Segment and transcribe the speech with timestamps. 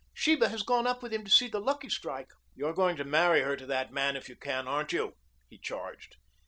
[0.15, 3.41] Sheba has gone up with him to see the Lucky Strike." "You're going to marry
[3.41, 5.13] her to that man if you can, aren't you?"
[5.47, 6.15] he charged.